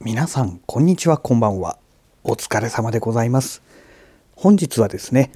[0.00, 1.76] 皆さんこんにちはこんばんは。
[2.22, 3.64] お疲れ様でございます。
[4.36, 5.32] 本日はですね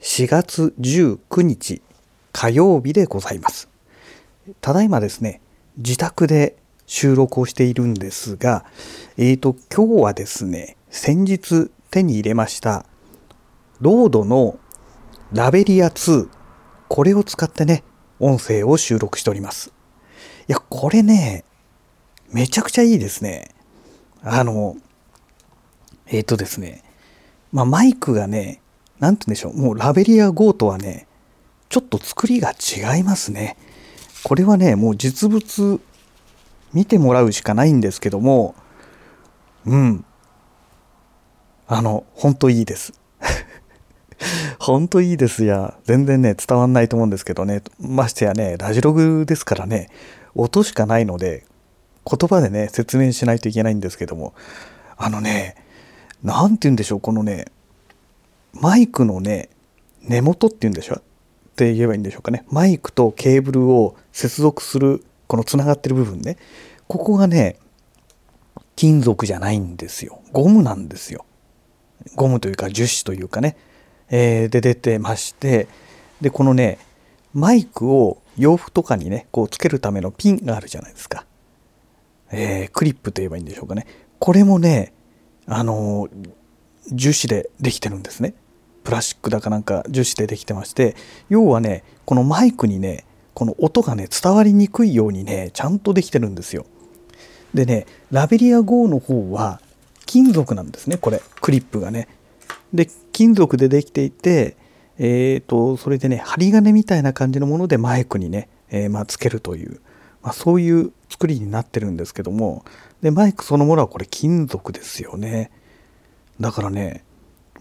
[0.00, 1.80] 4月19日
[2.32, 3.68] 火曜日でございます。
[4.60, 5.40] ただいまですね
[5.76, 6.56] 自宅で
[6.86, 8.64] 収録をしているんですが
[9.16, 12.86] えーと今日はですね先日手に入れました
[13.80, 14.58] ロードの
[15.32, 16.28] ラベリア2
[16.88, 17.84] これを使ってね
[18.18, 19.72] 音声を収録しております。
[20.48, 21.44] いやこれね
[22.32, 23.53] めちゃくちゃいいですね。
[24.24, 24.76] あの、
[26.06, 26.82] えっ、ー、とですね、
[27.52, 28.60] まあ、マイクがね、
[28.98, 31.06] なんて言うんでしょう、もうラベリア GO とはね、
[31.68, 33.56] ちょっと作りが違いますね。
[34.22, 35.80] これはね、もう実物
[36.72, 38.54] 見てもらうしかないんですけども、
[39.66, 40.04] うん。
[41.66, 42.92] あの、ほんといいです。
[44.58, 45.76] ほんといいですや。
[45.84, 47.62] 全然ね、伝わんないと思うんですけどね。
[47.78, 49.90] ましてやね、ラジログですからね、
[50.34, 51.44] 音しかないので、
[52.06, 54.34] 言葉でね説明しないといけないんですけども。
[54.96, 55.56] あのね
[56.22, 57.46] 何て言うんでしょうこのね
[58.52, 59.50] マイクのね
[60.02, 61.02] 根元っていうんでしょっ
[61.56, 62.44] て言えばいいんでしょうかね。
[62.50, 66.36] マイクとケーブルを接続するこのつながってる部分ね。
[66.88, 67.56] ここがね
[68.76, 70.20] 金属じゃないんですよ。
[70.32, 71.24] ゴムなんですよ。
[72.16, 73.56] ゴムというか樹脂というかね、
[74.10, 75.68] えー、で出てまして
[76.20, 76.78] でこのね
[77.32, 81.24] マイクを洋服とかにねこうつけるためのピンがあるじゃないですか。
[82.36, 83.86] えー、クリップと言えばいいんでしょうかね。
[84.18, 84.92] これもね、
[85.46, 86.08] あの
[86.90, 88.34] 樹脂でできてるんですね。
[88.82, 90.96] プラスチックだかなんか樹脂でできてまして、
[91.28, 96.66] 要はね、このマイクにね、この音がね、伝わりにくいようにね、ちゃんとできてるんですよ。
[97.54, 99.60] でね、ラベリア GO の方は
[100.06, 102.08] 金属なんですね、これ、クリップがね。
[102.72, 104.56] で、金属でできていて、
[104.98, 109.80] えーと、それでね、針金みたいな感じのものでマイクにね、えー、まあ、つけるという、
[110.22, 112.64] まあ、そういう作りになってるんですけども
[113.00, 115.52] でマイクそのものはこれ金属ですよね。
[116.40, 117.04] だからね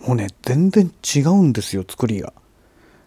[0.07, 2.33] もうね全然違うんですよ作りが。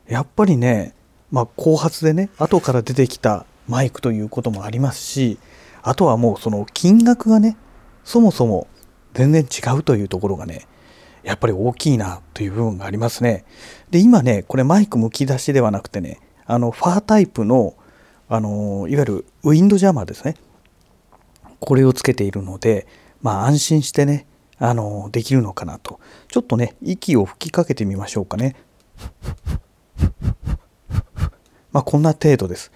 [0.07, 0.95] やっぱりね
[1.33, 5.39] まあ後発でね後から出てきたマイクということもありますし
[5.83, 7.57] あとはもうその金額がね
[8.05, 8.69] そもそも
[9.15, 10.69] 全然違うというところがね
[11.25, 13.45] やっぱり大きいなという部分がありますね。
[13.91, 17.75] で今ねこれマイクむき出しではなくてねあのファータイプの
[18.29, 20.35] あのいわゆるウィンドジャマーですね。
[21.61, 22.87] これをつけているので、
[23.23, 24.27] まあ、安心してね
[24.59, 26.01] あのできるのかなと。
[26.29, 28.57] ちょっとね息を吹きかけてみましょうかね。
[31.73, 32.73] まあこんな程度です。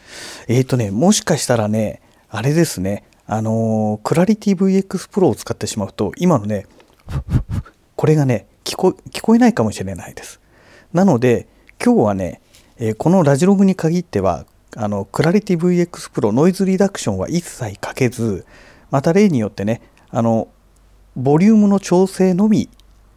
[0.47, 3.05] えっ、ー、とねもしかしたらねあれですね。
[3.27, 6.67] あのクラリティ VX Pro を使ってしまうと今のね
[7.97, 10.41] これがね聞こ聞こえないかもしれないです。
[10.93, 11.47] なので
[11.83, 12.41] 今日はね、
[12.77, 14.47] えー、このラジログに限っては
[14.77, 18.47] あのクラリティ VX Pro ノイズリダクションは一切かけず
[18.91, 20.49] また例によってねあの
[21.17, 22.69] ボリュームの調整のみ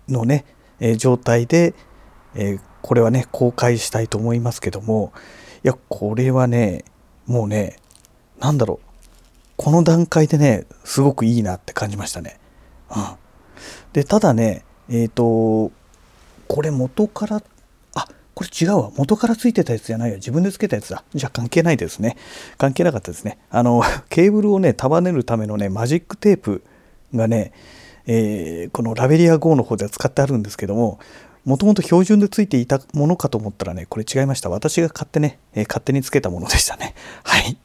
[0.09, 0.45] のね、
[0.79, 1.73] えー、状態で、
[2.35, 5.13] えー、これはね公開したいと思いますけども
[5.63, 6.85] いやこれはね
[7.27, 7.77] もうね
[8.39, 8.87] 何だろう
[9.55, 12.39] この段階でねすごくいいなって感じましたね。
[12.89, 13.03] うん、
[13.93, 15.71] でただねえっ、ー、と
[16.47, 17.41] これ元から
[18.35, 18.91] これ違うわ。
[18.95, 20.15] 元からついてたやつじゃないよ。
[20.15, 21.03] 自分でつけたやつだ。
[21.13, 22.17] じゃあ関係ないですね。
[22.57, 23.37] 関係なかったですね。
[23.49, 26.63] あの、 ケーブルをね、束ねるためのね、マジックテープ
[27.13, 27.51] がね、
[28.07, 30.99] えー、このラベリア GO の方では使ってあるんですけども、
[31.45, 34.49] もともと標準でついていたものかと思ったらね、これ違いました。
[34.49, 36.95] 私が買ってね、えー、勝手につけたものでしたね。
[37.23, 37.57] はい。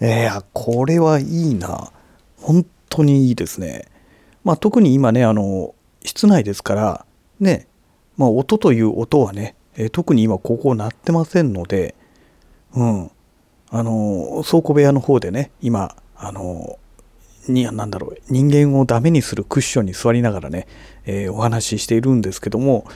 [0.00, 1.92] えー、これはいいな。
[2.40, 3.86] 本当にいいですね。
[4.42, 5.74] まあ特に今ね、あの、
[6.04, 7.06] 室内ですから、
[7.40, 7.66] ね、
[8.16, 11.94] まあ、音という音はね、え、特に今ここ鳴ってませんので、
[12.74, 13.10] うん、
[13.70, 16.78] あの倉庫部屋の方でね今あの
[17.48, 20.66] に何だろう人間をダメにするクッションに座りながらね、
[21.04, 22.86] えー、お話ししているんですけども、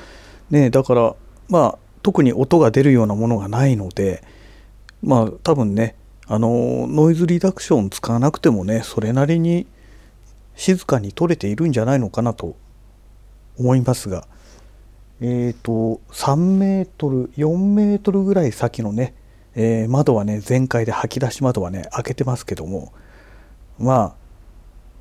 [0.50, 1.16] ね、だから
[1.48, 4.22] まあ特に音が出るようなものがないので
[5.02, 5.96] まあ多分ね
[6.26, 9.66] あのノイズリダクション使わなくてもねそれなりに
[10.54, 12.56] 静かに撮れているんじゃないのかなと
[13.58, 14.26] 思いますが
[15.20, 19.14] え、ー、と3メートル4メートルぐらい先のね、
[19.54, 22.92] えー、窓はね全開で吐き出し窓はね開けてますけども
[23.78, 24.14] まあ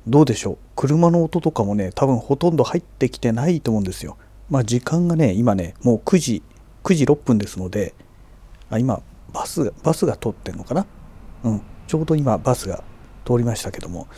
[0.06, 0.58] どうでしょう。
[0.74, 4.16] 車の音とかもね多分ほとんど入ってきてないと思うんですよ。
[4.48, 6.42] まあ時間がね今ねもう9時
[6.82, 7.94] 9時6分ですので
[8.70, 10.86] あ今バスバスが通ってんのかな？
[11.44, 11.62] うん。
[11.86, 12.82] ちょうど今バスが
[13.26, 14.08] 通りましたけども。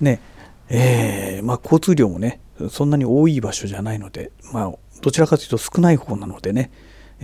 [0.00, 0.20] ね
[0.68, 6.70] えー、まあ交通量もねそんなに多い場所じゃないのでまあどちらかというと少ない方なのでね、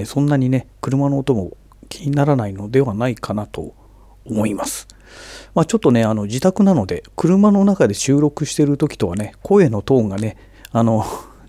[0.05, 1.56] そんなにね、車の音も
[1.88, 3.75] 気にならないのではないかなと
[4.25, 4.88] 思います。
[5.55, 10.37] まあ、ちょっとねあの自宅なので車の中で収録してる時とはね声のトーンがね
[10.73, 11.05] あの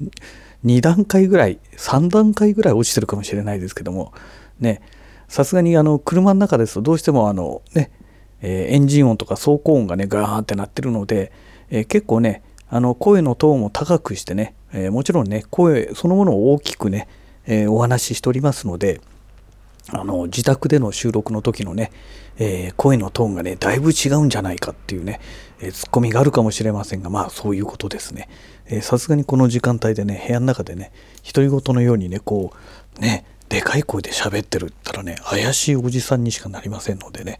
[0.65, 4.13] 2段階ぐらい3段階ぐらい落ちてるかもしれないですけども
[4.59, 4.81] ね
[5.27, 7.91] さすがにあの車の中ですとどうしてもあのね、
[8.41, 11.31] えー、エンジン音とか走行音がねガーンってなってるので、
[11.69, 17.07] えー、結構ねあの声のトーンを高くしてね、えー、もちろんね声そのものを大きくね、
[17.47, 19.01] えお話ししておりますので
[19.89, 21.91] あの自宅での収録の時のね、
[22.37, 25.19] え声のトーンがねだいぶ違うんじゃないかっていうね、
[25.61, 28.27] えツッコミがあるかもしれませんがまあそういうことですね
[28.81, 30.91] さすがにこの時間帯でね部屋の中でね
[31.23, 32.51] 独り言のようにねこ
[32.97, 37.39] うねでかい声で喋ってるったらね怪しいおじさんにしかなりませんのでね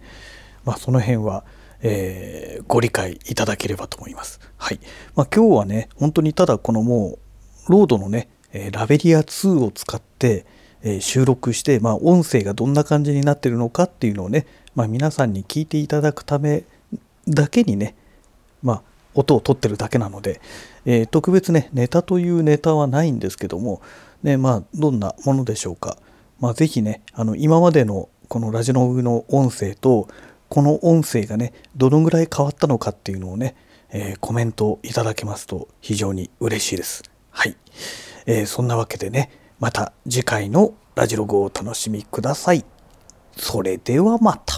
[0.66, 1.44] まあその辺は、
[1.82, 4.40] えー、ご理解いただければと思います。
[4.58, 4.80] はい。
[5.16, 7.20] まあ今日はね本当にただこのもう
[7.68, 8.30] ロードのね
[8.72, 10.46] ラベリア2を使って、
[10.82, 14.46] え収録して、まあ、音声がどんな感じになってるのかっていうのをね、
[14.76, 16.64] まあ、皆さんに聞いていただくため
[17.28, 17.96] だけにね、
[18.62, 18.82] まあ、
[19.16, 20.42] 音を取ってるだけなので、
[20.86, 23.82] えー、特別ねネタというネタはないんですけども、
[24.22, 25.98] ねまあ、どんなものでしょうか、
[26.40, 30.08] まあ、ぜひねあの今までのこのラジノグの音声と
[30.50, 33.56] この音声がねどのぐらい変わったのかっていうのをね、
[33.90, 37.15] えー、コメントいただけますと非常に嬉しいです。
[37.36, 37.58] はい、
[38.26, 39.30] えー、そんなわけでね
[39.60, 42.64] また次回のラジログをお楽しみください。
[43.36, 44.55] それではまた。